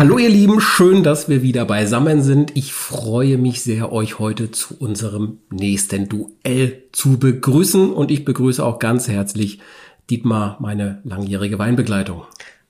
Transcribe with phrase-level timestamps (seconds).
[0.00, 2.56] Hallo ihr Lieben, schön, dass wir wieder beisammen sind.
[2.56, 8.64] Ich freue mich sehr, euch heute zu unserem nächsten Duell zu begrüßen und ich begrüße
[8.64, 9.60] auch ganz herzlich
[10.08, 12.22] Dietmar, meine langjährige Weinbegleitung.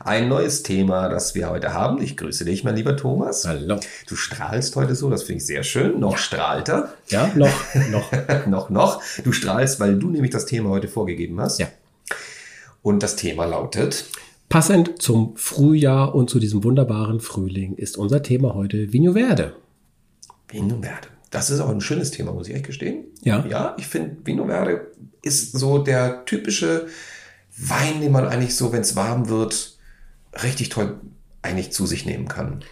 [0.00, 2.00] Ein neues Thema, das wir heute haben.
[2.02, 3.44] Ich grüße dich, mein lieber Thomas.
[3.46, 3.80] Hallo.
[4.08, 5.98] Du strahlst heute so, das finde ich sehr schön.
[5.98, 6.92] Noch strahlt er.
[7.08, 8.12] Ja, noch, noch.
[8.46, 9.02] noch, noch.
[9.24, 11.58] Du strahlst, weil du nämlich das Thema heute vorgegeben hast.
[11.58, 11.68] Ja.
[12.82, 14.04] Und das Thema lautet.
[14.48, 19.56] Passend zum Frühjahr und zu diesem wunderbaren Frühling ist unser Thema heute Vigno Verde.
[20.48, 21.08] Vigno Verde.
[21.30, 23.04] Das ist auch ein schönes Thema, muss ich echt gestehen.
[23.22, 23.44] Ja.
[23.46, 26.86] Ja, ich finde, Vino Verde ist so der typische
[27.58, 29.78] Wein, den man eigentlich so, wenn es warm wird,
[30.42, 31.00] richtig toll
[31.42, 32.62] eigentlich zu sich nehmen kann.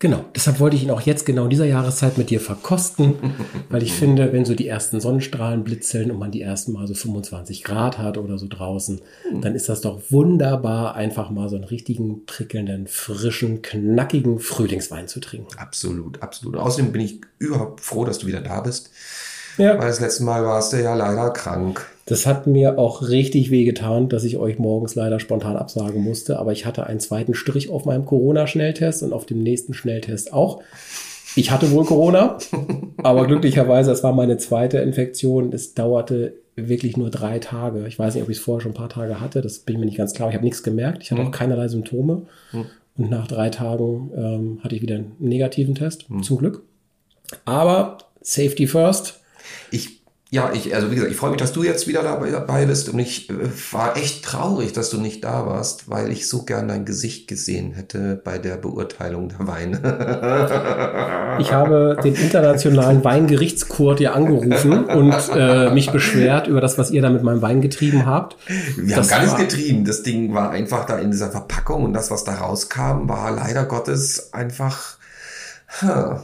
[0.00, 3.14] Genau, deshalb wollte ich ihn auch jetzt genau in dieser Jahreszeit mit dir verkosten,
[3.70, 6.94] weil ich finde, wenn so die ersten Sonnenstrahlen blitzeln und man die ersten Mal so
[6.94, 9.00] 25 Grad hat oder so draußen,
[9.40, 15.20] dann ist das doch wunderbar, einfach mal so einen richtigen, prickelnden, frischen, knackigen Frühlingswein zu
[15.20, 15.56] trinken.
[15.56, 16.56] Absolut, absolut.
[16.56, 18.90] Außerdem bin ich überhaupt froh, dass du wieder da bist.
[19.56, 19.78] Ja.
[19.78, 21.86] Weil das letzte Mal warst du ja leider krank.
[22.06, 26.38] Das hat mir auch richtig wehgetan, dass ich euch morgens leider spontan absagen musste.
[26.38, 30.62] Aber ich hatte einen zweiten Strich auf meinem Corona-Schnelltest und auf dem nächsten Schnelltest auch.
[31.36, 32.36] Ich hatte wohl Corona,
[32.98, 35.52] aber glücklicherweise, es war meine zweite Infektion.
[35.52, 37.86] Es dauerte wirklich nur drei Tage.
[37.88, 39.40] Ich weiß nicht, ob ich es vorher schon ein paar Tage hatte.
[39.40, 40.28] Das bin ich mir nicht ganz klar.
[40.28, 41.02] Ich habe nichts gemerkt.
[41.02, 41.28] Ich hatte Mhm.
[41.28, 42.22] auch keinerlei Symptome.
[42.52, 42.66] Mhm.
[42.96, 46.22] Und nach drei Tagen ähm, hatte ich wieder einen negativen Test, Mhm.
[46.22, 46.62] zum Glück.
[47.44, 49.20] Aber Safety first.
[49.70, 49.93] Ich,
[50.34, 52.98] ja, ich, also wie gesagt, ich freue mich, dass du jetzt wieder dabei, bist und
[52.98, 53.34] ich äh,
[53.70, 57.70] war echt traurig, dass du nicht da warst, weil ich so gern dein Gesicht gesehen
[57.70, 61.14] hätte bei der Beurteilung der Weine.
[61.40, 67.02] Ich habe den internationalen Weingerichtscourt hier angerufen und äh, mich beschwert über das, was ihr
[67.02, 68.36] da mit meinem Wein getrieben habt.
[68.76, 69.84] Wir Das haben gar nichts getrieben.
[69.84, 73.64] Das Ding war einfach da in dieser Verpackung und das, was da rauskam, war leider
[73.64, 74.96] Gottes einfach.
[75.82, 76.20] Huh.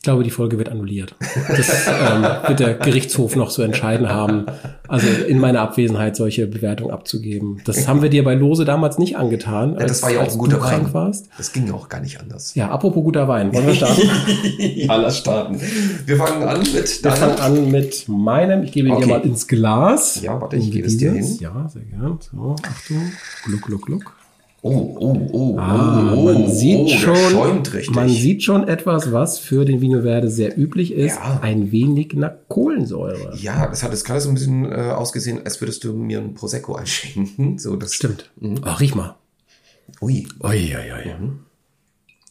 [0.00, 1.14] Ich glaube, die Folge wird annulliert.
[1.46, 4.46] Das ähm, wird der Gerichtshof noch zu entscheiden haben.
[4.88, 7.60] Also in meiner Abwesenheit solche Bewertungen abzugeben.
[7.66, 10.32] Das haben wir dir bei Lose damals nicht angetan, Ja, das als, war ja auch
[10.32, 10.94] ein guter du krank Wein.
[10.94, 11.28] warst.
[11.36, 12.54] Das ging ja auch gar nicht anders.
[12.54, 13.52] Ja, apropos guter Wein.
[13.52, 14.00] Wollen wir starten?
[14.58, 15.60] ja, lass starten.
[16.06, 18.62] Wir fangen an mit Wir fangen an mit meinem.
[18.62, 19.04] Ich gebe ihn Okay.
[19.04, 20.22] dir mal ins Glas.
[20.22, 21.36] Ja, warte, ich gebe es dir hin.
[21.40, 22.18] Ja, sehr gern.
[22.22, 23.12] So, Achtung.
[23.44, 24.16] Gluck, gluck, gluck.
[24.62, 27.62] Oh, oh, oh, Ah, oh, man oh, sieht oh, schon,
[27.94, 31.16] man sieht schon etwas, was für den Vino Verde sehr üblich ist.
[31.16, 31.40] Ja.
[31.40, 33.34] Ein wenig nach Kohlensäure.
[33.38, 36.34] Ja, das hat jetzt gerade so ein bisschen äh, ausgesehen, als würdest du mir ein
[36.34, 37.58] Prosecco einschenken.
[37.58, 38.30] So, das Stimmt.
[38.38, 38.56] Mhm.
[38.62, 39.16] Ach, riech mal.
[40.02, 40.26] Ui.
[40.42, 41.14] Ui, ui, ui.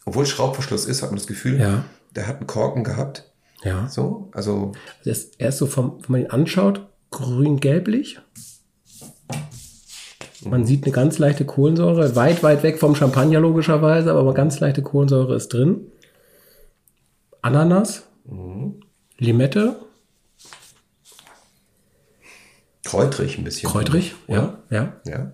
[0.05, 1.83] Obwohl Schraubverschluss ist, hat man das Gefühl, Ja.
[2.15, 3.25] der hat einen Korken gehabt.
[3.63, 3.87] Ja.
[3.89, 4.73] So, also
[5.03, 8.19] Er ist, er ist so vom, wenn man ihn anschaut, grün-gelblich.
[10.45, 14.59] Man sieht eine ganz leichte Kohlensäure, weit, weit weg vom Champagner logischerweise, aber eine ganz
[14.59, 15.87] leichte Kohlensäure ist drin.
[17.41, 18.03] Ananas,
[19.17, 19.75] Limette,
[22.83, 23.69] kräutrig ein bisschen.
[23.69, 24.93] kräutrig, ja, ja.
[25.05, 25.31] Ja.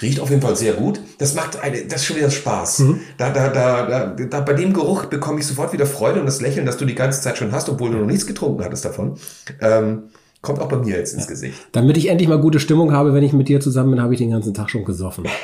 [0.00, 1.00] Riecht auf jeden Fall sehr gut.
[1.18, 2.78] Das macht eine, das ist schon wieder Spaß.
[2.80, 3.00] Mhm.
[3.18, 6.40] Da, da, da, da, da, bei dem Geruch bekomme ich sofort wieder Freude und das
[6.40, 9.18] Lächeln, das du die ganze Zeit schon hast, obwohl du noch nichts getrunken hattest davon,
[9.60, 10.04] ähm,
[10.42, 11.68] kommt auch bei mir jetzt ins Gesicht.
[11.72, 14.18] Damit ich endlich mal gute Stimmung habe, wenn ich mit dir zusammen bin, habe ich
[14.20, 15.24] den ganzen Tag schon gesoffen.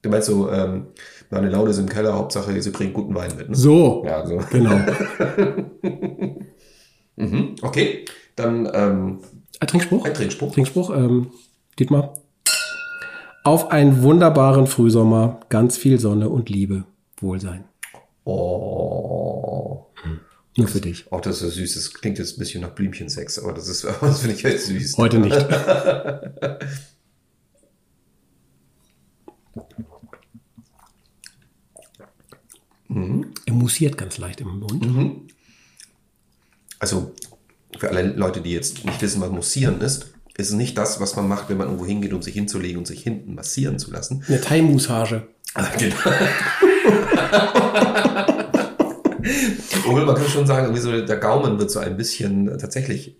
[0.00, 0.86] Du meinst so, ähm,
[1.28, 3.48] meine Laune ist im Keller, Hauptsache, sie bringen guten Wein mit.
[3.48, 3.56] Ne?
[3.56, 4.40] So, Ja, so.
[4.50, 4.78] genau.
[7.16, 7.56] Mhm.
[7.62, 8.04] Okay,
[8.36, 9.18] dann ähm,
[9.58, 10.04] Ein Trinkspruch?
[10.04, 10.52] ein Trinkspruch.
[10.52, 11.32] Trinkspruch, ähm,
[11.80, 12.14] Dietmar.
[13.42, 16.84] Auf einen wunderbaren Frühsommer, ganz viel Sonne und Liebe.
[17.20, 17.64] Wohlsein.
[18.24, 19.86] Oh.
[20.58, 21.10] Nur für dich.
[21.12, 21.74] Auch das ist süß.
[21.74, 24.98] Das klingt jetzt ein bisschen nach Blümchensex, aber das ist, das finde ich jetzt süß.
[24.98, 25.36] Heute nicht.
[33.46, 35.30] Er mussiert ganz leicht im Mund.
[36.78, 37.14] Also
[37.78, 41.14] für alle Leute, die jetzt nicht wissen, was Mussieren ist, ist es nicht das, was
[41.14, 44.24] man macht, wenn man irgendwo hingeht, um sich hinzulegen und sich hinten massieren zu lassen.
[44.26, 45.28] Eine Thai-Moussage.
[45.78, 45.96] Genau.
[49.84, 53.16] Obwohl man kann schon sagen, so der Gaumen wird so ein bisschen tatsächlich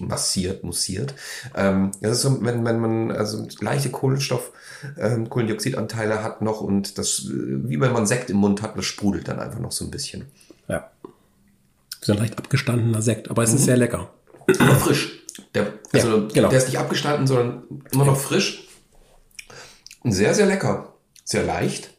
[0.00, 1.14] massiert, mussiert.
[1.54, 4.52] Ähm, das ist so, wenn, wenn man also leichte Kohlenstoff,
[4.98, 8.84] ähm, Kohlendioxidanteile hat noch und das, äh, wie wenn man Sekt im Mund hat, das
[8.84, 10.26] sprudelt dann einfach noch so ein bisschen.
[10.68, 10.90] Ja.
[12.00, 14.10] So ein leicht abgestandener Sekt, aber es ist sehr lecker.
[14.58, 15.24] Aber frisch.
[15.54, 16.48] Der, also Ja, genau.
[16.48, 18.66] der ist nicht abgestanden, sondern immer noch frisch.
[20.02, 20.94] Und sehr, sehr lecker.
[21.24, 21.90] Sehr leicht.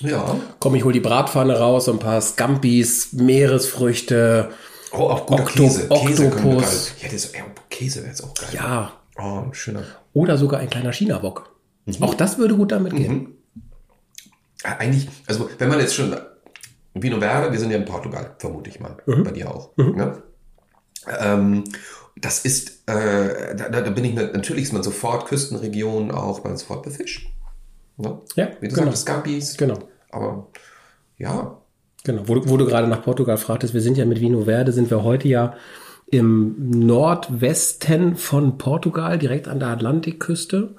[0.00, 0.36] Ja.
[0.60, 4.50] Komm, ich hol die Bratpfanne raus, so ein paar Scampis, Meeresfrüchte,
[4.92, 5.88] Oh, auch guter Okto- Käse.
[5.88, 6.94] Käse Oktopus.
[7.00, 8.48] gerade- Ja, ja, Käse wäre jetzt auch geil.
[8.52, 8.92] Ja.
[9.18, 9.82] Oh, ein schöner.
[10.14, 11.54] Oder sogar ein kleiner China-Bock.
[12.00, 13.34] Auch das würde gut damit gehen.
[14.64, 16.16] Äh, Eigentlich, also wenn man jetzt schon
[16.94, 19.76] Vino Verde, wir sind ja in Portugal, vermute ich mal, bei dir auch.
[19.76, 20.22] Ne?
[21.20, 21.64] Ähm,
[22.16, 26.54] das ist, äh, da, da bin ich nat- natürlich ist man sofort Küstenregion auch, man
[26.54, 27.28] ist sofort bei Fisch.
[27.98, 28.18] Ne?
[28.36, 28.86] Ja, Wie du genau.
[28.86, 29.56] sagst, Scampis.
[29.56, 29.78] Genau.
[30.10, 30.46] Aber
[31.18, 31.58] ja,
[32.04, 34.72] Genau, wo, du- wo du gerade nach Portugal fragtest, wir sind ja mit Vino Verde,
[34.72, 35.54] sind wir heute ja
[36.10, 40.74] im Nordwesten von Portugal, direkt an der Atlantikküste.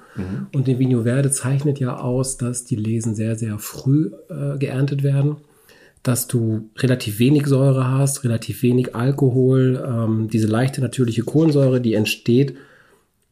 [0.52, 5.02] Und den Vino Verde zeichnet ja aus, dass die Lesen sehr, sehr früh äh, geerntet
[5.02, 5.36] werden,
[6.02, 11.94] dass du relativ wenig Säure hast, relativ wenig Alkohol, ähm, diese leichte natürliche Kohlensäure, die
[11.94, 12.54] entsteht,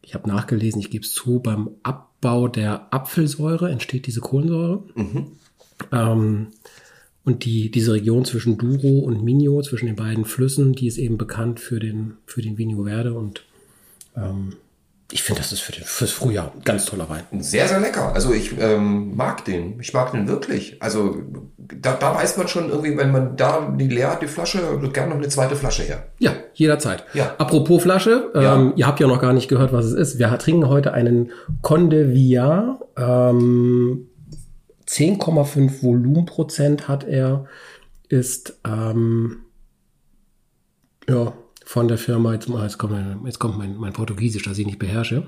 [0.09, 4.85] ich habe nachgelesen, ich gebe es zu, beim Abbau der Apfelsäure entsteht diese Kohlensäure.
[5.93, 6.47] Ähm,
[7.25, 11.19] und die, diese Region zwischen Douro und Minho, zwischen den beiden Flüssen, die ist eben
[11.19, 13.13] bekannt für den, für den Vinho Verde.
[13.13, 13.45] Und
[14.17, 14.55] ähm,
[15.11, 17.23] ich finde, das ist für den, fürs Frühjahr ein ganz toller Wein.
[17.41, 18.13] sehr, sehr lecker.
[18.15, 19.81] Also ich ähm, mag den.
[19.81, 20.83] Ich mag den wirklich.
[20.83, 21.17] Also
[21.57, 24.61] da, da weiß man schon irgendwie, wenn man da die leer hat, die Flasche,
[24.93, 26.09] gerne noch eine zweite Flasche her.
[26.19, 27.05] Ja, jederzeit.
[27.15, 27.35] Ja.
[27.39, 28.57] Apropos Flasche, Ja.
[28.57, 30.19] ähm, ihr habt ja noch gar nicht gehört, was es ist.
[30.19, 31.31] Wir trinken heute einen
[31.63, 32.79] Conde Villard.
[32.99, 34.09] Ähm,
[34.87, 37.47] 10,5 Volumenprozent hat er.
[38.11, 39.39] Ist ähm,
[41.09, 41.33] ja
[41.69, 44.79] von der Firma, jetzt, jetzt kommt, mein, jetzt kommt mein, mein Portugiesisch, das ich nicht
[44.79, 45.27] beherrsche.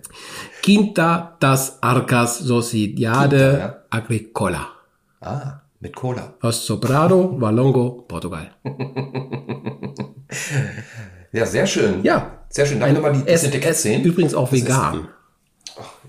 [0.62, 3.76] Quinta das Arcas Sociedade Quinta, ja.
[3.88, 4.68] Agricola.
[5.22, 6.34] Ah, mit Cola.
[6.42, 8.50] Aus Sobrado, Valongo, Portugal.
[11.32, 12.02] Ja, sehr schön.
[12.02, 12.38] Ja.
[12.48, 12.82] Sehr schön.
[12.82, 14.02] Ich nochmal die, Es, Etikett sehen?
[14.02, 15.08] übrigens auch Das ist- vegan.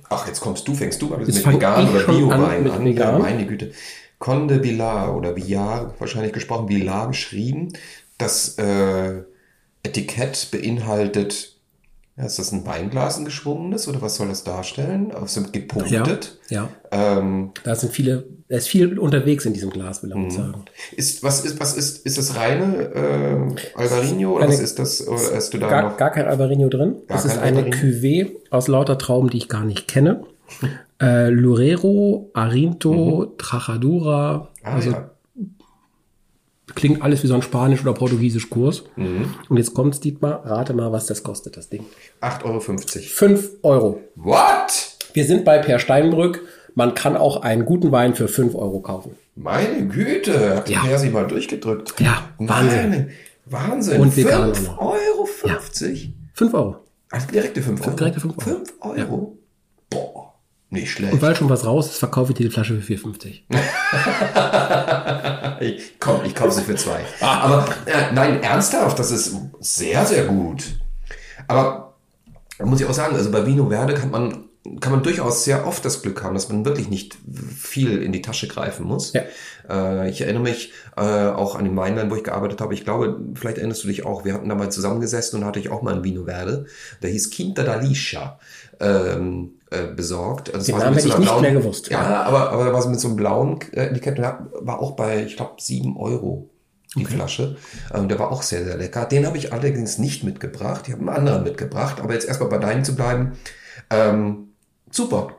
[0.10, 2.86] Ach, jetzt kommst du, fängst du Jetzt mit vegan oder Bio-Wein an an.
[2.86, 3.14] vegan.
[3.14, 3.72] Ja, meine Güte.
[4.18, 7.72] Conde Villar oder Villar, wahrscheinlich gesprochen, Villar geschrieben.
[8.18, 9.24] Das äh,
[9.84, 11.56] Etikett beinhaltet,
[12.18, 15.12] ja, ist das ein Weinglas, ein geschwungenes oder was soll das darstellen?
[15.14, 16.38] Auf so gepunktet.
[16.50, 16.70] Ja.
[16.92, 20.30] Ähm, Da sind viele, er ist viel unterwegs in diesem Glas, will ich Mhm.
[20.32, 20.66] sagen.
[20.98, 25.08] ist, was ist, was ist, ist das reine äh, Alvarinho oder Eine- was ist das?
[25.08, 25.98] Oder hast du da Gar, noch?
[25.98, 26.96] gar kein Albarino drin.
[27.08, 27.76] Gar es ist eine Albarino?
[27.78, 30.24] Cuvée aus lauter Trauben, die ich gar nicht kenne.
[31.04, 34.50] Äh, Lurero, Arinto, Trajadura.
[34.62, 34.68] Mhm.
[34.68, 35.10] Ah, also ja.
[36.76, 38.84] Klingt alles wie so ein Spanisch- oder Portugiesisch-Kurs.
[38.96, 39.34] Mhm.
[39.50, 41.86] Und jetzt kommt's, Dietmar, rate mal, was das kostet, das Ding.
[42.22, 42.60] 8,50 Euro.
[42.60, 44.02] 5 Euro.
[44.16, 44.98] What?
[45.14, 46.42] Wir sind bei Per Steinbrück.
[46.76, 49.12] Man kann auch einen guten Wein für 5 Euro kaufen.
[49.36, 50.86] Meine Güte, hat Ja.
[50.90, 50.98] ja.
[50.98, 51.94] sich mal durchgedrückt.
[52.00, 52.90] Ja, Wahnsinn.
[52.90, 53.10] Meine,
[53.46, 54.02] Wahnsinn.
[54.02, 56.14] Und vegan 5 auch Euro 50?
[56.34, 56.76] 5 Euro.
[57.10, 57.96] Also direkte 5 Euro.
[57.98, 58.58] direkte fünf Euro.
[58.58, 58.98] 5 Euro?
[58.98, 59.32] Boah,
[60.72, 61.14] nicht schlecht.
[61.14, 63.42] Und weil schon was raus ist, verkaufe ich dir die Flasche für 4,50.
[65.62, 67.02] Ich, komm, ich kaufe sie für zwei.
[67.20, 70.64] Aber äh, nein, ernsthaft, das ist sehr, sehr gut.
[71.48, 71.94] Aber
[72.58, 74.46] da muss ich auch sagen, also bei Vino Verde kann man,
[74.80, 77.18] kann man durchaus sehr oft das Glück haben, dass man wirklich nicht
[77.58, 79.14] viel in die Tasche greifen muss.
[79.14, 79.24] Ja.
[79.70, 82.74] Äh, ich erinnere mich äh, auch an den Weinland, wo ich gearbeitet habe.
[82.74, 85.70] Ich glaube, vielleicht erinnerst du dich auch, wir hatten da mal zusammengesessen und hatte ich
[85.70, 86.66] auch mal ein Vino Verde.
[87.02, 88.40] Der hieß Quinta da Liscia.
[88.80, 90.50] Ähm, äh, besorgt.
[90.54, 91.90] Also es Den so Namen hätte so ich nicht blauen- mehr gewusst.
[91.90, 94.26] Ja, aber, aber da war so mit so einem blauen äh, Etikett und
[94.68, 96.50] war auch bei, ich glaube, sieben Euro
[96.96, 97.58] die Flasche.
[97.94, 99.06] Ähm, der war auch sehr, sehr lecker.
[99.06, 100.86] Den habe ich allerdings nicht mitgebracht.
[100.88, 102.02] Ich habe einen anderen mitgebracht.
[102.02, 103.34] Aber jetzt erstmal bei deinen zu bleiben.
[103.92, 104.51] Ähm,
[104.92, 105.36] super.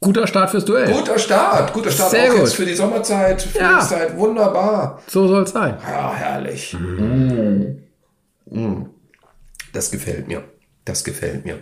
[0.00, 0.92] Guter Start fürs Duell.
[0.92, 1.72] Guter Start.
[1.72, 2.38] Guter Start Sehr auch gut.
[2.40, 3.42] jetzt für die Sommerzeit.
[3.42, 3.80] Für Ja.
[3.80, 4.16] die Zeit.
[4.16, 5.02] Wunderbar.
[5.08, 5.76] So soll es sein.
[5.82, 6.74] Ja, herrlich.
[6.78, 7.78] Mm.
[8.50, 8.86] Mm.
[9.72, 10.44] Das gefällt mir.
[10.84, 11.58] Das gefällt mir.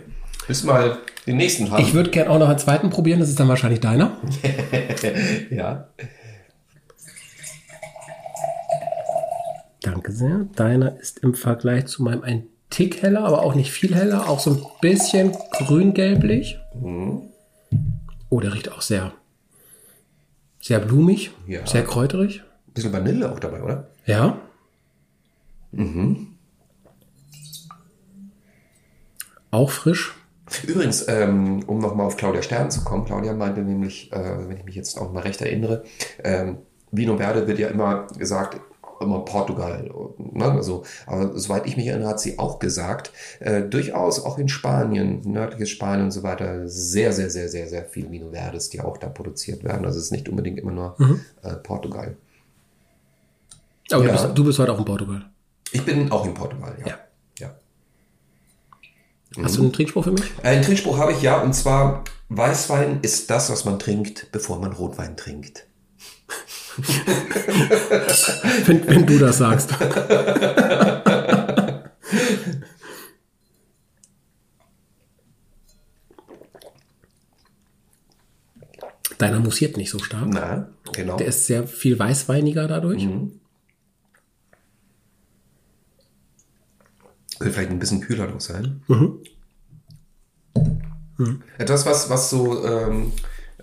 [0.47, 1.81] Müssen mal den nächsten haben.
[1.81, 4.17] Ich würde gerne auch noch einen zweiten probieren, das ist dann wahrscheinlich deiner.
[5.49, 5.87] ja.
[9.81, 10.45] Danke sehr.
[10.55, 14.39] Deiner ist im Vergleich zu meinem ein Tick heller, aber auch nicht viel heller, auch
[14.41, 16.59] so ein bisschen grün-gelblich.
[18.29, 19.13] Oh, der riecht auch sehr,
[20.59, 21.65] sehr blumig, Ja.
[21.65, 22.43] sehr kräuterig.
[22.67, 23.87] Ein bisschen Vanille auch dabei, oder?
[24.05, 24.37] Ja.
[29.51, 30.13] Auch frisch.
[30.67, 34.65] Übrigens, ähm, um nochmal auf Claudia Stern zu kommen, Claudia meinte nämlich, äh, wenn ich
[34.65, 35.83] mich jetzt auch mal recht erinnere,
[36.23, 36.57] ähm,
[36.91, 38.59] Vino Verde wird ja immer gesagt,
[39.01, 39.89] immer Portugal.
[40.17, 40.45] Ne?
[40.45, 45.21] Also, aber soweit ich mich erinnere, hat sie auch gesagt, äh, durchaus auch in Spanien,
[45.23, 48.97] nördliches Spanien und so weiter, sehr, sehr, sehr, sehr, sehr viel Vino Verdes, die auch
[48.97, 49.85] da produziert werden.
[49.85, 50.95] Also es ist nicht unbedingt immer nur
[51.43, 52.15] äh, Portugal.
[53.91, 54.11] Aber Ja.
[54.13, 55.25] du, bist, du bist heute auch in Portugal.
[55.71, 56.87] Ich bin auch in Portugal, ja.
[56.87, 56.97] Ja.
[59.37, 59.43] ja.
[59.43, 60.23] Hast du einen Trinkspruch für mich?
[60.43, 64.71] Einen Trinkspruch habe ich ja, und zwar, Weißwein ist das, was man trinkt, bevor man
[64.73, 65.67] Rotwein trinkt.
[68.65, 69.71] wenn, wenn du das sagst.
[79.17, 80.27] Deiner mussiert nicht so stark.
[80.27, 81.15] Na, genau.
[81.17, 83.07] Der ist sehr viel weißweiniger dadurch.
[87.39, 88.81] Könnte vielleicht ein bisschen kühler noch sein.
[91.57, 93.13] Etwas, was, was so ähm,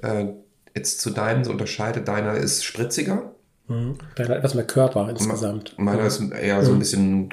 [0.00, 0.26] äh,
[0.74, 3.34] jetzt zu deinem so unterscheidet, deiner ist spritziger.
[3.68, 5.74] Deiner etwas mehr Körper insgesamt.
[5.78, 7.32] Meiner ist eher so ein bisschen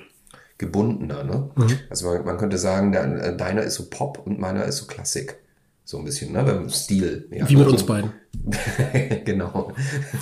[0.58, 1.24] gebundener.
[1.24, 1.50] Ne?
[1.90, 4.86] Also man, man könnte sagen, der, äh, deiner ist so Pop und meiner ist so
[4.86, 5.38] Klassik.
[5.84, 6.44] So ein bisschen, ne?
[6.44, 7.28] Beim Stil.
[7.32, 8.14] Ja, Wie mit so- uns beiden.
[9.26, 9.74] genau.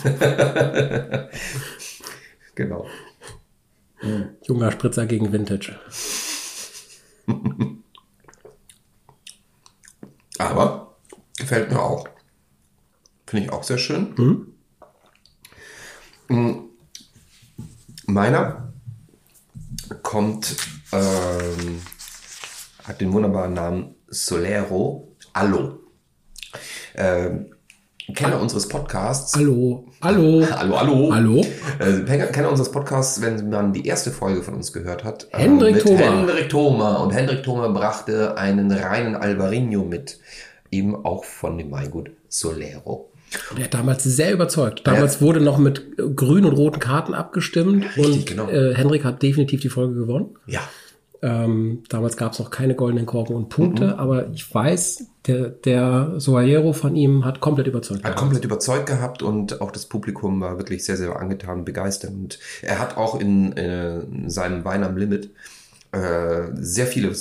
[2.55, 2.87] genau.
[4.43, 5.77] Junger Spritzer gegen Vintage.
[10.37, 10.95] Aber
[11.37, 12.07] gefällt mir auch.
[13.27, 14.55] Finde ich auch sehr schön.
[16.29, 16.53] Mm.
[18.07, 18.73] Meiner
[20.01, 20.55] kommt,
[20.93, 21.81] ähm,
[22.85, 25.79] hat den wunderbaren Namen Solero Allo.
[26.95, 27.53] Ähm,
[28.15, 29.35] Kenner unseres Podcasts.
[29.35, 31.11] Hallo, hallo, Hallo, hallo.
[31.13, 31.45] hallo.
[31.79, 35.27] Äh, Kenner unseres Podcasts, wenn man die erste Folge von uns gehört hat.
[35.33, 35.99] äh, Hendrik mit Thoma.
[35.99, 36.95] Hendrik Thoma.
[36.95, 40.21] Und Hendrik Thoma brachte einen reinen Albarino mit.
[40.71, 43.11] Eben auch von dem Weingut Solero.
[43.57, 44.81] Der hat damals sehr überzeugt.
[44.85, 48.49] Damals wurde noch mit grünen und roten Karten abgestimmt Richtig, und genau.
[48.49, 50.35] äh, Henrik hat definitiv die Folge gewonnen.
[50.45, 50.61] Ja.
[51.21, 53.93] Ähm, damals gab es noch keine goldenen Korken und Punkte, Mhm.
[53.93, 58.03] aber ich weiß, der, der Soaliero von ihm hat komplett überzeugt.
[58.03, 62.11] Hat komplett überzeugt gehabt und auch das Publikum war wirklich sehr, sehr angetan, begeistert.
[62.11, 65.31] Und er hat auch in, äh, in seinem Wein am Limit
[65.91, 67.15] äh, sehr viele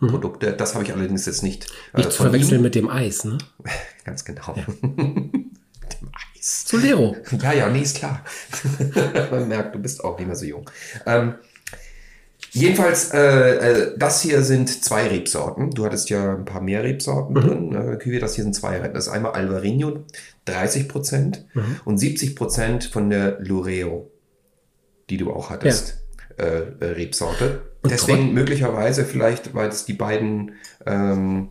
[0.00, 0.52] Solero-Produkte.
[0.52, 2.62] Das habe ich allerdings jetzt nicht, äh, Nicht zu verwechseln ihm.
[2.62, 3.38] mit dem Eis, ne?
[4.04, 4.54] Ganz genau.
[4.56, 6.64] Mit dem Eis.
[6.66, 7.16] Solero.
[7.42, 8.24] Ja, ja, nee, ist klar.
[9.30, 10.70] Man merkt, du bist auch nicht mehr so jung.
[11.04, 11.34] Ähm,
[12.52, 13.18] jedenfalls, äh,
[13.56, 15.70] äh, das hier sind zwei Rebsorten.
[15.72, 17.74] Du hattest ja ein paar mehr Rebsorten drin.
[17.74, 18.78] Äh, Cuvée, das hier sind zwei.
[18.88, 20.04] Das ist einmal Alvarinho,
[20.46, 21.44] 30 Prozent
[21.84, 24.10] und 70 Prozent von der Lureo,
[25.10, 25.98] die du auch hattest.
[26.38, 27.62] Äh, äh, Rebsorte.
[27.84, 30.52] Deswegen möglicherweise vielleicht, weil es die beiden,
[30.86, 31.48] ähm,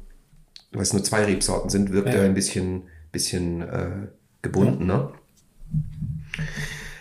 [0.71, 2.15] weil es nur zwei Rebsorten sind, wirkt Ja.
[2.21, 4.07] er ein bisschen, bisschen äh,
[4.41, 5.09] gebunden, ne?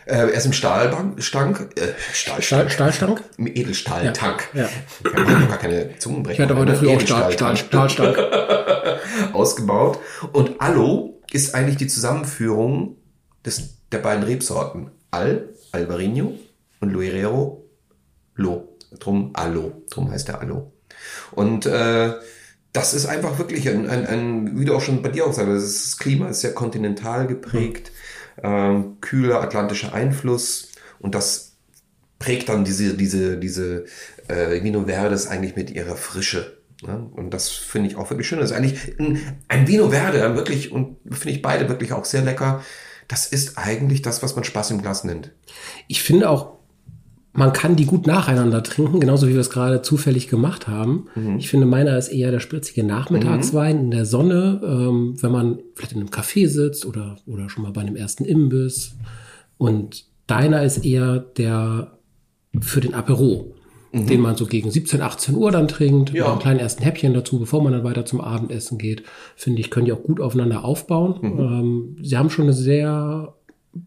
[0.06, 3.22] Äh, er ist im Stahlbank, Stank, äh, Stahl, Stahlstank, Stahlstank?
[3.38, 4.48] im Edelstahltank.
[4.54, 4.68] Ja, ja.
[5.04, 6.44] Ich habe gar keine Zungenbrecher.
[6.44, 8.16] Ich hatte heute früh auch Stahl, Stahl, Stahlstank.
[9.32, 9.98] ausgebaut.
[10.32, 12.96] Und Allo ist eigentlich die Zusammenführung
[13.44, 14.90] des, der beiden Rebsorten.
[15.10, 16.34] Al, Albarino
[16.80, 17.65] und Loirero,
[18.36, 18.76] Lo.
[18.98, 19.82] Drum Allo.
[19.90, 20.72] Drum heißt der Allo.
[21.32, 22.14] Und äh,
[22.72, 25.50] das ist einfach wirklich ein, ein, ein, wie du auch schon bei dir auch sagst,
[25.50, 27.90] das Klima ist sehr kontinental geprägt,
[28.42, 31.56] ähm, kühler atlantischer Einfluss und das
[32.18, 33.84] prägt dann diese, diese, diese
[34.28, 36.58] äh, Vino Verdes eigentlich mit ihrer Frische.
[36.82, 37.08] Ne?
[37.14, 38.38] Und das finde ich auch wirklich schön.
[38.38, 42.22] Das ist eigentlich ein, ein Vino Verde, wirklich, und finde ich beide wirklich auch sehr
[42.22, 42.62] lecker.
[43.08, 45.32] Das ist eigentlich das, was man Spaß im Glas nennt.
[45.88, 46.55] Ich finde auch,
[47.36, 51.06] man kann die gut nacheinander trinken, genauso wie wir es gerade zufällig gemacht haben.
[51.14, 51.36] Mhm.
[51.38, 55.92] Ich finde, meiner ist eher der spritzige Nachmittagswein in der Sonne, ähm, wenn man vielleicht
[55.92, 58.96] in einem Café sitzt oder, oder schon mal bei einem ersten Imbiss.
[59.58, 61.92] Und deiner ist eher der
[62.60, 63.52] für den Apero,
[63.92, 66.16] den man so gegen 17, 18 Uhr dann trinkt, Mhm.
[66.16, 66.24] Ja.
[66.24, 69.04] mit einem kleinen ersten Häppchen dazu, bevor man dann weiter zum Abendessen geht.
[69.36, 71.14] Finde ich, können die auch gut aufeinander aufbauen.
[71.22, 71.38] Mhm.
[71.38, 73.32] Ähm, sie haben schon eine sehr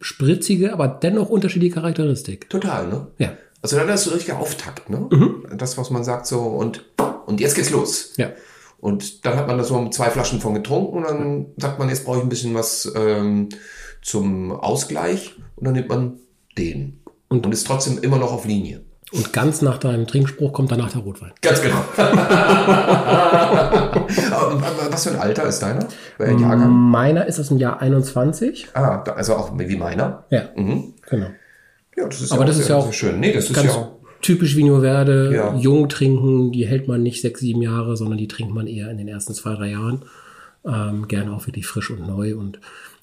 [0.02, 2.50] spritzige, aber dennoch unterschiedliche Charakteristik.
[2.50, 3.08] Total, ne?
[3.18, 3.34] Ja.
[3.62, 5.10] Also dann ist so richtiger Auftakt, ne?
[5.56, 6.86] Das, was man sagt so, und,
[7.26, 8.14] und jetzt geht's los.
[8.18, 8.32] Ja.
[8.80, 12.06] Und dann hat man da so zwei Flaschen von getrunken und dann sagt man, jetzt
[12.06, 13.50] brauche ich ein bisschen was ähm,
[14.02, 16.20] zum Ausgleich und dann nimmt man
[16.58, 17.02] den.
[17.28, 18.82] Und, ist trotzdem immer noch auf Linie.
[19.12, 21.32] Und ganz nach deinem Trinkspruch kommt danach der Rotwein.
[21.42, 21.84] Ganz genau.
[24.92, 25.88] Was für ein Alter ist deiner?
[26.20, 26.72] Jahrgang?
[26.72, 28.68] Meiner ist aus dem Jahr 21.
[28.74, 30.26] Ah, also auch wie meiner.
[30.30, 30.94] Ja, Mhm.
[31.10, 31.28] genau.
[31.98, 33.20] Ja, das ist Aber ja das auch ist sehr, ja auch schön.
[33.20, 35.56] Nee, das ist Ganz ja auch, typisch Vino Verde, Ja.
[35.56, 38.98] jung trinken, die hält man nicht sechs, sieben Jahre, sondern die trinkt man eher in
[38.98, 40.04] den ersten zwei, drei Jahren.
[40.66, 42.36] Ähm, gerne auch wirklich frisch und neu.
[42.36, 42.60] Und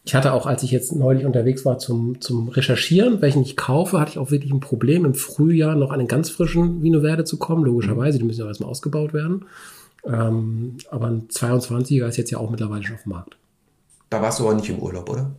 [0.07, 3.99] ich hatte auch, als ich jetzt neulich unterwegs war zum, zum Recherchieren, welchen ich kaufe,
[4.01, 7.25] hatte ich auch wirklich ein Problem, im Frühjahr noch an einen ganz frischen Vino Verde
[7.25, 7.65] zu kommen.
[7.65, 9.45] Logischerweise, die müssen ja erstmal ausgebaut werden.
[10.05, 13.37] Ähm, aber ein 22er ist jetzt ja auch mittlerweile schon auf dem Markt.
[14.11, 15.33] da warst du aber nicht im Urlaub, oder?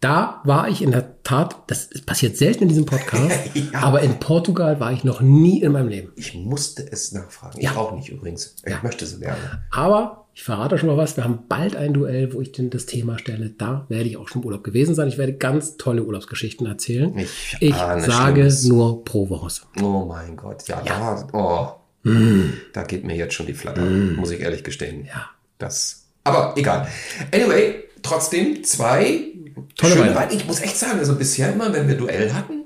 [0.00, 3.32] Da war ich in der Tat, das passiert selten in diesem Podcast,
[3.72, 3.80] Ja.
[3.82, 6.12] aber in Portugal war ich noch nie in meinem Leben.
[6.14, 7.58] Ich musste es nachfragen.
[7.58, 7.74] Ich Ja.
[7.74, 8.54] auch nicht übrigens.
[8.64, 9.36] Ich möchte es gerne.
[9.72, 11.16] Aber Ich verrate schon mal was.
[11.16, 13.50] Wir haben bald ein Duell, wo ich denn das Thema stelle.
[13.50, 15.08] Da werde ich auch schon im Urlaub gewesen sein.
[15.08, 17.12] Ich werde ganz tolle Urlaubsgeschichten erzählen.
[17.18, 18.02] Ich Ich sage
[18.34, 18.64] Schlimmes.
[18.66, 19.48] nur pro Woche.
[19.82, 21.26] Oh mein Gott, ja, Ja.
[21.32, 22.52] da, oh, Mm.
[22.72, 25.06] da geht mir jetzt schon die Flatter, muss ich ehrlich gestehen.
[25.06, 25.26] Ja.
[25.58, 26.86] Das, aber egal.
[27.34, 29.32] Anyway, trotzdem zwei
[29.76, 30.32] Tolle schöne Weine.
[30.34, 32.62] Ich muss echt sagen, also bisher immer, wenn wir Duell hatten,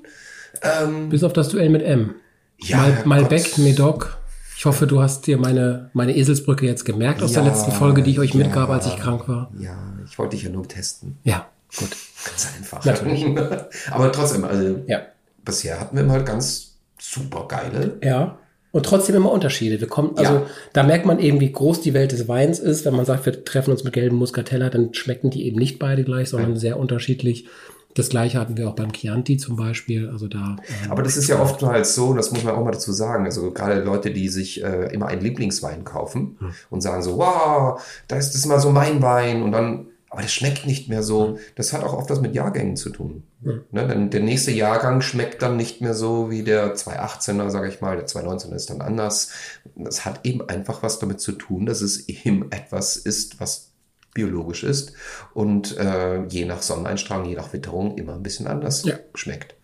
[0.61, 2.17] ähm, Bis auf das Duell mit M.
[2.59, 3.03] Ja, Mal.
[3.07, 4.19] Malbec, Medoc.
[4.63, 8.05] Ich hoffe, du hast dir meine, meine Eselsbrücke jetzt gemerkt aus der Ja, letzten Folge,
[8.05, 8.45] die ich euch ja.
[8.45, 9.51] mitgab, als ich krank war.
[9.59, 9.77] ja,
[10.09, 11.19] ich wollte dich ja nur testen.
[11.25, 11.89] Ja, gut.
[12.25, 12.85] Ganz einfach.
[12.85, 13.27] Natürlich.
[13.91, 15.01] aber trotzdem, also Ja.
[15.45, 17.99] bisher hatten wir mal ganz super geile.
[18.05, 18.39] Ja.
[18.71, 19.81] Und trotzdem immer Unterschiede.
[19.81, 20.47] Wir kommen, also Ja.
[20.73, 22.85] da merkt man eben, wie groß die Welt des Weins ist.
[22.85, 26.05] Wenn man sagt, wir treffen uns mit gelben Muscatella, dann schmecken die eben nicht beide
[26.05, 27.49] gleich, sondern sehr unterschiedlich.
[27.95, 30.09] Das gleiche hatten wir auch beim Chianti zum Beispiel.
[30.09, 30.57] Also da.
[30.85, 33.25] ähm, Aber das ist ja oftmals so, und das muss man auch mal dazu sagen,
[33.25, 36.51] also gerade Leute, die sich äh, immer einen Lieblingswein kaufen Hm.
[36.71, 40.33] und sagen so, wow, da ist das mal so mein Wein und dann, aber das
[40.33, 41.05] schmeckt nicht mehr Hm.
[41.05, 41.39] so.
[41.57, 43.25] Das hat auch oft was mit Jahrgängen zu tun.
[43.45, 47.81] Ne, denn der nächste Jahrgang schmeckt dann nicht mehr so wie der 218er, sage ich
[47.81, 49.31] mal, der 219er ist dann anders.
[49.75, 53.72] Das hat eben einfach was damit zu tun, dass es eben etwas ist, was
[54.15, 54.93] biologisch ist
[55.35, 58.95] und äh, je nach Sonneneinstrahlung, je nach Witterung immer ein bisschen anders Ja.
[59.15, 59.55] schmeckt.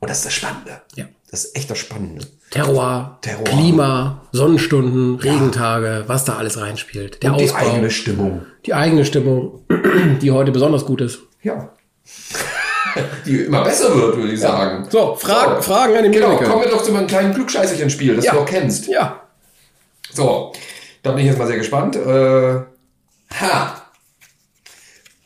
[0.00, 0.80] Und das ist das Spannende.
[0.96, 1.04] Ja.
[1.30, 2.26] Das ist echt das Spannende.
[2.50, 3.44] Terroir, Terroir.
[3.44, 7.22] Klima, Sonnenstunden, Regentage, was da alles reinspielt.
[7.22, 8.46] Der Und die Ausbau, eigene Stimmung.
[8.64, 9.66] die eigene Stimmung,
[10.22, 11.18] die heute besonders gut ist.
[11.42, 11.68] Ja.
[13.26, 14.88] die immer besser wird, würde ich sagen.
[14.90, 16.46] So, Fra Fragen an den Genau, Mimiker.
[16.50, 18.32] kommen wir doch zu meinem kleinen Klugscheißerchen-Spiel, das Ja.
[18.32, 18.86] du auch kennst.
[18.88, 19.20] Ja,
[20.10, 20.52] So,
[21.02, 21.94] da bin ich jetzt mal sehr gespannt.
[21.96, 22.60] Äh,
[23.30, 23.82] ha!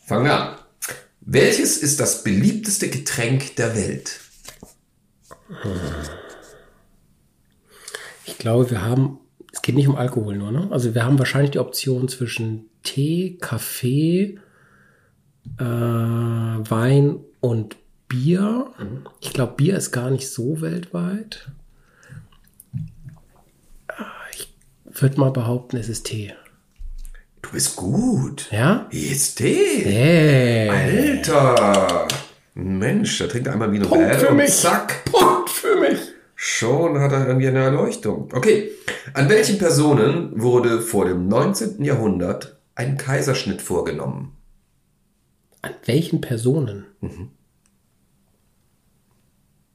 [0.05, 0.57] Fangen wir an.
[1.21, 4.19] Welches ist das beliebteste Getränk der Welt?
[8.25, 9.19] ich glaube, wir haben,
[9.51, 10.67] es geht nicht um Alkohol nur, ne?
[10.71, 14.39] Also wir haben wahrscheinlich die Option zwischen Tee, Kaffee,
[15.57, 18.71] äh, Wein und Bier.
[19.21, 21.49] Ich glaube, Bier ist gar nicht so weltweit.
[23.87, 24.53] Ah, Ich
[24.85, 26.33] würde mal behaupten, es ist Tee.
[27.53, 28.47] Du bist gut.
[28.51, 28.87] Ja?
[28.89, 29.39] Jetzt.
[29.39, 30.67] Hey.
[30.69, 32.07] Alter.
[32.55, 35.05] Mensch, da trinkt er einmal Vino Verde und zack.
[35.05, 35.99] Punkt für mich.
[36.33, 38.29] Schon hat er irgendwie eine Erleuchtung.
[38.33, 38.71] Okay.
[39.13, 41.83] An welchen Personen wurde vor dem 19.
[41.83, 44.35] Jahrhundert ein Kaiserschnitt vorgenommen?
[45.61, 46.87] An welchen Personen?
[47.01, 47.29] Mhm.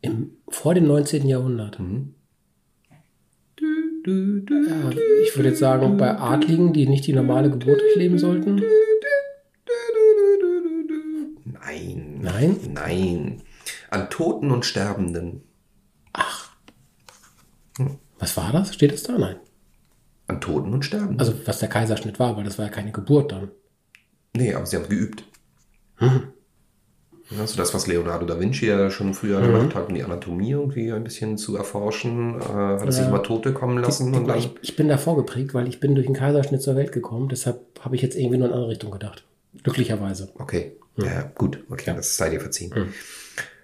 [0.00, 1.28] Im, vor dem 19.
[1.28, 1.78] Jahrhundert.
[1.78, 2.16] Mhm.
[4.08, 4.90] Ja,
[5.22, 8.62] ich würde jetzt sagen, bei Adligen, die nicht die normale Geburt durchleben sollten.
[11.44, 12.20] Nein.
[12.22, 12.56] Nein?
[12.72, 13.42] Nein.
[13.90, 15.42] An Toten und Sterbenden.
[18.18, 18.74] Was war das?
[18.74, 19.18] Steht es da?
[19.18, 19.36] Nein.
[20.26, 21.20] An Toten und Sterbenden.
[21.20, 23.50] Also, was der Kaiserschnitt war, weil das war ja keine Geburt dann.
[24.34, 25.24] nee, aber sie haben geübt.
[25.96, 26.32] Hm.
[27.38, 29.44] Also das, was Leonardo da Vinci ja schon früher Mhm.
[29.52, 33.22] gemacht hat, um die Anatomie irgendwie ein bisschen zu erforschen, äh, hat er sich immer
[33.22, 36.14] Tote kommen lassen und dann Ich, ich bin davor geprägt, weil ich bin durch den
[36.14, 37.28] Kaiserschnitt zur Welt gekommen.
[37.28, 39.24] Deshalb habe ich jetzt irgendwie nur in eine andere Richtung gedacht.
[39.62, 40.30] Glücklicherweise.
[40.38, 42.72] Okay, ja, gut, okay, das sei dir verziehen.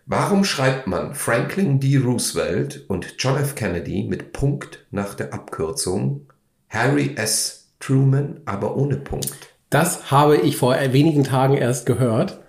[0.06, 1.96] Warum schreibt man Franklin D.
[1.96, 3.54] Roosevelt und John F.
[3.54, 6.26] Kennedy mit Punkt nach der Abkürzung
[6.68, 7.68] Harry S.
[7.80, 9.32] Truman, aber ohne Punkt?
[9.70, 12.40] Das habe ich vor wenigen Tagen erst gehört.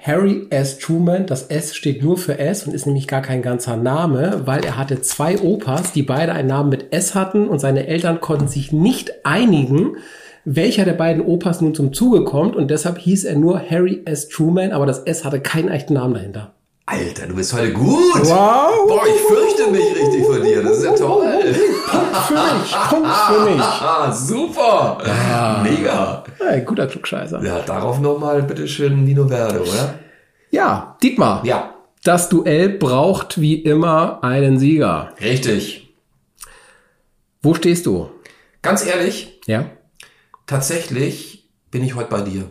[0.00, 0.78] Harry S.
[0.78, 4.64] Truman, das S steht nur für S und ist nämlich gar kein ganzer Name, weil
[4.64, 8.48] er hatte zwei Opas, die beide einen Namen mit S hatten und seine Eltern konnten
[8.48, 9.96] sich nicht einigen,
[10.44, 14.28] welcher der beiden Opas nun zum Zuge kommt und deshalb hieß er nur Harry S.
[14.28, 16.52] Truman, aber das S hatte keinen echten Namen dahinter.
[16.92, 17.88] Alter, du bist heute gut!
[17.88, 18.86] Wow!
[18.86, 21.54] Boah, ich fürchte mich richtig vor dir, das ist ja toll!
[21.90, 23.62] Punkt für mich, Punkt für mich.
[23.62, 24.98] Ah, super!
[25.62, 26.22] Mega!
[26.38, 27.42] Ja, guter Klugscheißer.
[27.42, 29.94] Ja, darauf nochmal bitteschön Nino Verde, oder?
[30.50, 31.42] Ja, Dietmar.
[31.46, 31.74] Ja,
[32.04, 35.14] Das Duell braucht wie immer einen Sieger.
[35.18, 35.94] richtig.
[37.40, 38.10] Wo stehst du?
[38.60, 39.64] Ganz ehrlich, Ja?
[40.46, 42.50] tatsächlich bin ich heute bei dir.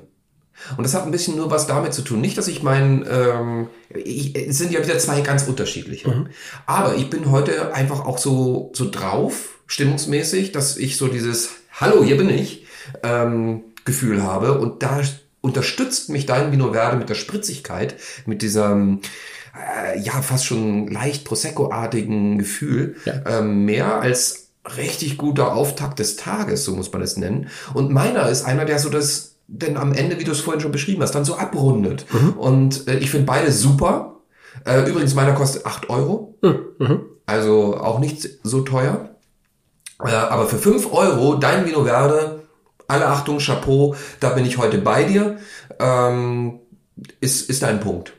[0.77, 2.21] Und das hat ein bisschen nur was damit zu tun.
[2.21, 6.27] Nicht, dass ich mein, ähm, ich, es sind ja wieder zwei ganz unterschiedliche.
[6.65, 12.03] Aber ich bin heute einfach auch so, so drauf, stimmungsmäßig, dass ich so dieses Hallo,
[12.03, 12.65] hier bin ich,
[13.03, 14.59] ähm, Gefühl habe.
[14.59, 15.01] Und da
[15.41, 17.95] unterstützt mich dein Vino Verde mit der Spritzigkeit,
[18.25, 19.01] mit diesem,
[19.57, 23.21] äh, ja, fast schon leicht Prosecco-artigen Gefühl, Ja.
[23.25, 27.47] ähm, mehr als richtig guter Auftakt des Tages, so muss man es nennen.
[27.73, 30.71] Und meiner ist einer, der so das, denn am Ende, wie du es vorhin schon
[30.71, 32.05] beschrieben hast, dann so abrundet.
[32.37, 34.21] Und äh, ich finde beide super.
[34.65, 36.37] Äh, übrigens, meiner kostet 8 Euro.
[37.25, 39.09] Also auch nicht so teuer.
[40.03, 42.43] Äh, aber für 5 Euro dein Vino Verde,
[42.87, 45.37] alle Achtung, Chapeau, da bin ich heute bei dir.
[45.79, 46.59] Ähm,
[47.19, 48.13] ist, ist ein Punkt.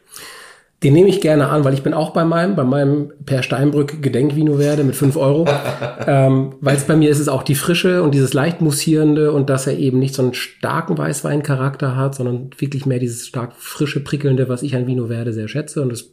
[0.82, 4.02] Den nehme ich gerne an, weil ich bin auch bei meinem, bei meinem Per Steinbrück
[4.02, 5.46] Gedenkvino werde mit fünf Euro.
[6.06, 9.48] ähm, weil es bei mir ist es auch die Frische und dieses leicht mussierende und
[9.48, 14.02] dass er eben nicht so einen starken Weißweincharakter hat, sondern wirklich mehr dieses stark frische,
[14.02, 15.82] prickelnde, was ich an Vino werde sehr schätze.
[15.82, 16.10] Und das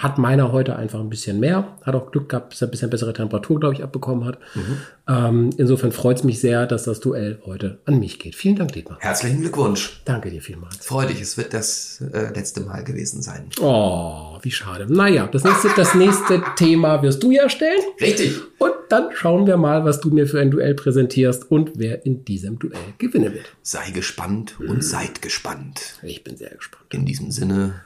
[0.00, 1.76] hat meiner heute einfach ein bisschen mehr.
[1.82, 4.38] Hat auch Glück gehabt, dass er ein bisschen bessere Temperatur, glaube ich, abbekommen hat.
[4.54, 4.76] Mhm.
[5.06, 8.34] Ähm, insofern freut es mich sehr, dass das Duell heute an mich geht.
[8.34, 8.98] Vielen Dank, Dietmar.
[9.00, 10.00] Herzlichen Glückwunsch.
[10.06, 10.78] Danke dir vielmals.
[10.86, 13.50] Freu dich, es wird das äh, letzte Mal gewesen sein.
[13.60, 14.86] Oh, wie schade.
[14.90, 17.82] Naja, das nächste, das nächste Thema wirst du ja stellen.
[18.00, 18.40] Richtig.
[18.58, 22.24] Und dann schauen wir mal, was du mir für ein Duell präsentierst und wer in
[22.24, 23.54] diesem Duell gewinnen wird.
[23.60, 24.70] Sei gespannt mhm.
[24.70, 25.98] und seid gespannt.
[26.02, 26.86] Ich bin sehr gespannt.
[26.94, 27.82] In diesem Sinne,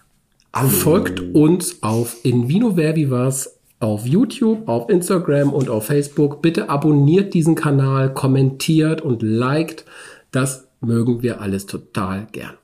[0.57, 0.69] Hallo.
[0.69, 6.43] Folgt uns auf Invino Verbivas auf YouTube, auf Instagram und auf Facebook.
[6.43, 9.85] Bitte abonniert diesen Kanal, kommentiert und liked.
[10.31, 12.55] Das mögen wir alles total gern.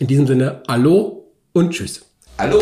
[0.00, 2.04] In diesem Sinne, hallo und tschüss.
[2.36, 2.60] Hallo.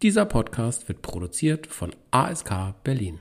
[0.00, 3.20] Dieser Podcast wird produziert von ASK Berlin.